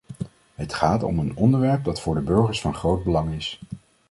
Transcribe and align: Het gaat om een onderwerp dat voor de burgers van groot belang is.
Het 0.55 0.73
gaat 0.73 1.03
om 1.03 1.19
een 1.19 1.35
onderwerp 1.35 1.83
dat 1.83 2.01
voor 2.01 2.15
de 2.15 2.21
burgers 2.21 2.61
van 2.61 2.75
groot 2.75 3.03
belang 3.03 3.33
is. 3.35 3.59